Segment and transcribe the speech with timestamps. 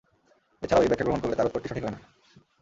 [0.63, 1.99] এ ছাড়াও এই ব্যাখ্যা গ্রহণ করলে তার উত্তরটি সঠিক হয় না।